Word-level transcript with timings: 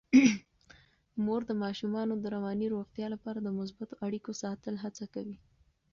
مور 1.25 1.41
د 1.49 1.51
ماشومانو 1.63 2.13
د 2.17 2.25
رواني 2.35 2.67
روغتیا 2.75 3.07
لپاره 3.13 3.39
د 3.41 3.47
مثبتو 3.59 3.95
اړیکو 4.05 4.31
ساتلو 4.43 4.81
هڅه 4.83 5.05
کوي. 5.13 5.37